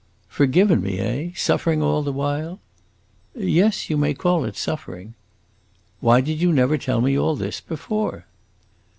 "Forgiven 0.29 0.81
me, 0.81 0.97
eh? 0.97 1.29
Suffering 1.35 1.83
all 1.83 2.01
the 2.01 2.11
while?" 2.11 2.59
"Yes, 3.35 3.87
you 3.87 3.97
may 3.97 4.15
call 4.15 4.45
it 4.45 4.57
suffering." 4.57 5.13
"Why 5.99 6.21
did 6.21 6.41
you 6.41 6.51
never 6.51 6.79
tell 6.79 7.01
me 7.01 7.15
all 7.15 7.35
this 7.35 7.61
before?" 7.61 8.25